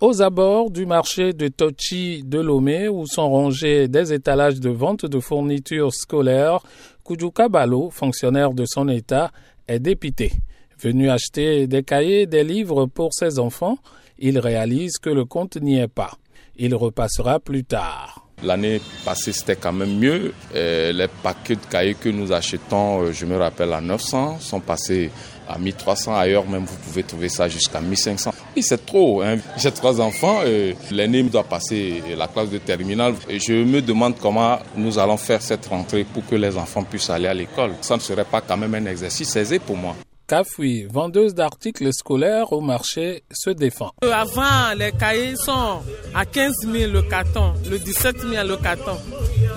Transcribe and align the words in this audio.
Aux 0.00 0.22
abords 0.22 0.70
du 0.70 0.86
marché 0.86 1.32
de 1.32 1.48
Tochi 1.48 2.22
de 2.24 2.38
Lomé, 2.38 2.88
où 2.88 3.04
sont 3.04 3.28
rangés 3.28 3.88
des 3.88 4.12
étalages 4.12 4.60
de 4.60 4.70
vente 4.70 5.04
de 5.04 5.18
fournitures 5.18 5.92
scolaires, 5.92 6.60
Kujuka 7.04 7.48
Balo, 7.48 7.90
fonctionnaire 7.90 8.52
de 8.52 8.64
son 8.64 8.88
État, 8.88 9.32
est 9.66 9.80
dépité. 9.80 10.30
Venu 10.80 11.10
acheter 11.10 11.66
des 11.66 11.82
cahiers 11.82 12.26
des 12.26 12.44
livres 12.44 12.86
pour 12.86 13.12
ses 13.12 13.40
enfants, 13.40 13.76
il 14.20 14.38
réalise 14.38 14.98
que 14.98 15.10
le 15.10 15.24
compte 15.24 15.56
n'y 15.56 15.80
est 15.80 15.88
pas. 15.88 16.12
Il 16.54 16.76
repassera 16.76 17.40
plus 17.40 17.64
tard. 17.64 18.27
L'année 18.42 18.80
passée, 19.04 19.32
c'était 19.32 19.56
quand 19.56 19.72
même 19.72 19.98
mieux. 19.98 20.32
Euh, 20.54 20.92
les 20.92 21.08
paquets 21.08 21.56
de 21.56 21.66
cahiers 21.68 21.94
que 21.94 22.08
nous 22.08 22.32
achetons, 22.32 23.02
euh, 23.02 23.12
je 23.12 23.26
me 23.26 23.36
rappelle, 23.36 23.72
à 23.72 23.80
900, 23.80 24.38
sont 24.40 24.60
passés 24.60 25.10
à 25.48 25.58
1300. 25.58 26.14
Ailleurs, 26.14 26.46
même, 26.48 26.64
vous 26.64 26.76
pouvez 26.76 27.02
trouver 27.02 27.28
ça 27.28 27.48
jusqu'à 27.48 27.80
1500. 27.80 28.32
Oui, 28.56 28.62
c'est 28.62 28.84
trop. 28.86 29.22
Hein. 29.22 29.38
J'ai 29.56 29.72
trois 29.72 30.00
enfants. 30.00 30.40
Euh, 30.44 30.72
l'aîné 30.90 31.22
doit 31.24 31.44
passer 31.44 32.02
la 32.16 32.28
classe 32.28 32.50
de 32.50 32.58
terminale. 32.58 33.14
Et 33.28 33.40
je 33.40 33.52
me 33.52 33.82
demande 33.82 34.14
comment 34.20 34.58
nous 34.76 34.98
allons 34.98 35.16
faire 35.16 35.42
cette 35.42 35.66
rentrée 35.66 36.04
pour 36.04 36.24
que 36.24 36.36
les 36.36 36.56
enfants 36.56 36.84
puissent 36.84 37.10
aller 37.10 37.26
à 37.28 37.34
l'école. 37.34 37.72
Ça 37.80 37.96
ne 37.96 38.00
serait 38.00 38.24
pas 38.24 38.40
quand 38.40 38.56
même 38.56 38.74
un 38.74 38.86
exercice 38.86 39.34
aisé 39.34 39.58
pour 39.58 39.76
moi. 39.76 39.96
Kafoui, 40.28 40.84
vendeuse 40.84 41.34
d'articles 41.34 41.90
scolaires 41.90 42.52
au 42.52 42.60
marché, 42.60 43.22
se 43.32 43.48
défend. 43.48 43.92
Euh, 44.04 44.12
avant, 44.12 44.74
les 44.76 44.92
cahiers 44.92 45.36
sont 45.36 45.80
à 46.14 46.26
15 46.26 46.52
000 46.70 46.92
le 46.92 47.00
carton, 47.00 47.54
le 47.70 47.78
17 47.78 48.20
000 48.20 48.46
le 48.46 48.56
carton. 48.58 48.98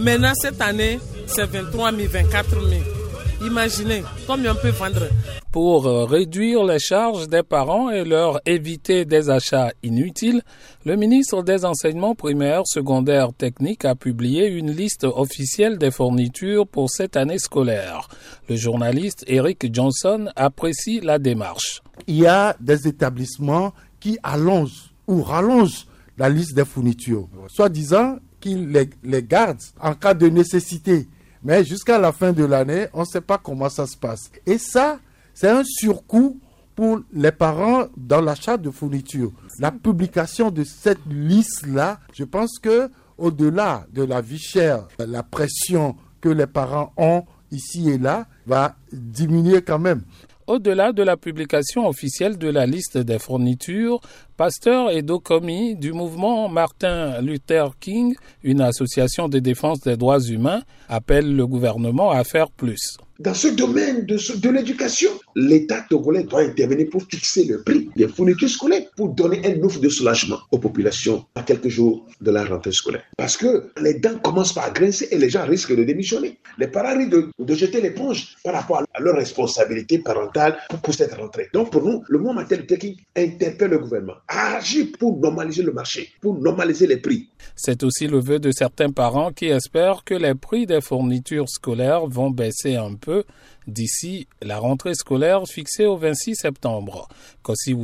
Maintenant, 0.00 0.32
cette 0.34 0.60
année, 0.60 0.98
c'est 1.28 1.46
23 1.46 1.92
000, 1.92 2.08
24 2.10 2.50
000. 2.50 2.95
Imaginez 3.44 4.02
combien 4.26 4.52
on 4.52 4.56
peut 4.56 4.70
vendre. 4.70 5.08
Pour 5.52 5.86
euh, 5.86 6.04
réduire 6.04 6.64
les 6.64 6.78
charges 6.78 7.28
des 7.28 7.42
parents 7.42 7.90
et 7.90 8.04
leur 8.04 8.40
éviter 8.46 9.04
des 9.04 9.28
achats 9.28 9.72
inutiles, 9.82 10.42
le 10.86 10.96
ministre 10.96 11.42
des 11.42 11.64
Enseignements 11.66 12.14
primaires, 12.14 12.62
secondaires, 12.66 13.32
techniques 13.36 13.84
a 13.84 13.94
publié 13.94 14.46
une 14.48 14.70
liste 14.70 15.04
officielle 15.04 15.76
des 15.76 15.90
fournitures 15.90 16.66
pour 16.66 16.90
cette 16.90 17.16
année 17.16 17.38
scolaire. 17.38 18.08
Le 18.48 18.56
journaliste 18.56 19.24
Eric 19.26 19.68
Johnson 19.72 20.28
apprécie 20.34 21.00
la 21.00 21.18
démarche. 21.18 21.82
Il 22.06 22.16
y 22.16 22.26
a 22.26 22.56
des 22.60 22.88
établissements 22.88 23.72
qui 24.00 24.18
allongent 24.22 24.94
ou 25.06 25.22
rallongent 25.22 25.86
la 26.16 26.30
liste 26.30 26.54
des 26.54 26.64
fournitures, 26.64 27.28
soit 27.48 27.68
disant 27.68 28.16
qu'ils 28.40 28.70
les, 28.70 28.88
les 29.04 29.22
gardent 29.22 29.60
en 29.80 29.94
cas 29.94 30.14
de 30.14 30.28
nécessité. 30.28 31.06
Mais 31.42 31.64
jusqu'à 31.64 31.98
la 31.98 32.12
fin 32.12 32.32
de 32.32 32.44
l'année, 32.44 32.86
on 32.92 33.00
ne 33.00 33.06
sait 33.06 33.20
pas 33.20 33.38
comment 33.38 33.68
ça 33.68 33.86
se 33.86 33.96
passe. 33.96 34.30
Et 34.46 34.58
ça, 34.58 34.98
c'est 35.34 35.48
un 35.48 35.62
surcoût 35.64 36.40
pour 36.74 37.00
les 37.12 37.32
parents 37.32 37.86
dans 37.96 38.20
l'achat 38.20 38.56
de 38.56 38.70
fournitures. 38.70 39.32
La 39.58 39.72
publication 39.72 40.50
de 40.50 40.62
cette 40.62 41.06
liste-là, 41.08 42.00
je 42.12 42.24
pense 42.24 42.58
que 42.58 42.90
au-delà 43.16 43.86
de 43.92 44.02
la 44.02 44.20
vie 44.20 44.38
chère, 44.38 44.86
la 44.98 45.22
pression 45.22 45.96
que 46.20 46.28
les 46.28 46.46
parents 46.46 46.92
ont 46.96 47.24
ici 47.50 47.88
et 47.90 47.98
là 47.98 48.26
va 48.46 48.76
diminuer 48.92 49.62
quand 49.62 49.78
même. 49.78 50.02
Au-delà 50.46 50.92
de 50.92 51.02
la 51.02 51.16
publication 51.16 51.88
officielle 51.88 52.38
de 52.38 52.48
la 52.48 52.66
liste 52.66 52.98
des 52.98 53.18
fournitures, 53.18 54.00
Pasteur 54.36 54.92
Edo 54.92 55.18
Komi 55.18 55.74
du 55.74 55.92
mouvement 55.92 56.48
Martin 56.48 57.20
Luther 57.20 57.76
King, 57.80 58.14
une 58.44 58.60
association 58.60 59.28
de 59.28 59.40
défense 59.40 59.80
des 59.80 59.96
droits 59.96 60.20
humains, 60.20 60.62
appelle 60.88 61.34
le 61.34 61.48
gouvernement 61.48 62.12
à 62.12 62.22
faire 62.22 62.48
plus. 62.52 62.96
Dans 63.18 63.34
ce 63.34 63.48
domaine 63.48 64.06
de, 64.06 64.16
de 64.38 64.50
l'éducation, 64.50 65.10
l'État 65.34 65.84
togolais 65.90 66.22
doit 66.22 66.42
intervenir 66.42 66.86
pour 66.92 67.02
fixer 67.02 67.44
le 67.46 67.62
prix 67.62 67.85
des 67.96 68.08
fournitures 68.08 68.48
scolaires, 68.48 68.86
pour 68.96 69.08
donner 69.08 69.40
un 69.44 69.60
ouf 69.62 69.80
de 69.80 69.88
soulagement 69.88 70.38
aux 70.50 70.58
populations 70.58 71.24
à 71.34 71.42
quelques 71.42 71.68
jours 71.68 72.06
de 72.20 72.30
la 72.30 72.44
rentrée 72.44 72.72
scolaire. 72.72 73.02
Parce 73.16 73.36
que 73.36 73.70
les 73.80 73.94
dents 73.94 74.18
commencent 74.18 74.52
par 74.52 74.72
grincer 74.72 75.08
et 75.10 75.18
les 75.18 75.30
gens 75.30 75.44
risquent 75.46 75.74
de 75.74 75.84
démissionner. 75.84 76.38
Les 76.58 76.68
parents 76.68 76.96
risquent 76.96 77.10
de, 77.38 77.54
jeter 77.54 77.80
l'éponge 77.80 78.36
par 78.44 78.54
rapport 78.54 78.82
à 78.92 79.00
leur 79.00 79.16
responsabilité 79.16 79.98
parentale 79.98 80.58
pour, 80.82 80.94
cette 80.94 81.14
rentrée. 81.14 81.48
Donc 81.54 81.72
pour 81.72 81.82
nous, 81.82 82.02
le 82.08 82.18
Martin 82.18 82.56
Luther 82.56 82.78
King 82.78 82.96
interpelle 83.16 83.70
le 83.70 83.78
gouvernement 83.78 84.14
à 84.28 84.56
agir 84.56 84.86
pour 84.98 85.18
normaliser 85.18 85.62
le 85.62 85.72
marché, 85.72 86.10
pour 86.20 86.38
normaliser 86.38 86.86
les 86.86 86.98
prix. 86.98 87.28
C'est 87.54 87.82
aussi 87.82 88.06
le 88.06 88.18
vœu 88.18 88.38
de 88.38 88.50
certains 88.50 88.90
parents 88.90 89.32
qui 89.32 89.46
espèrent 89.46 90.04
que 90.04 90.14
les 90.14 90.34
prix 90.34 90.66
des 90.66 90.80
fournitures 90.80 91.48
scolaires 91.48 92.06
vont 92.06 92.30
baisser 92.30 92.76
un 92.76 92.94
peu 92.94 93.24
d'ici 93.66 94.28
la 94.42 94.58
rentrée 94.58 94.94
scolaire 94.94 95.46
fixée 95.46 95.86
au 95.86 95.96
26 95.96 96.36
septembre. 96.36 97.08
Kossi 97.42 97.74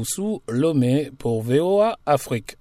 Lomé 0.48 1.10
pour 1.18 1.42
VOA 1.42 1.98
Afrique. 2.06 2.56